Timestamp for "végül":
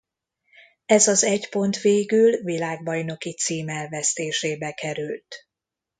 1.79-2.43